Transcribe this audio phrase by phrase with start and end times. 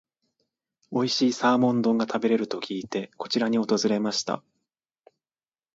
[0.89, 4.41] おいしいサーモン丼が食べれると聞いて、こちらに訪れました。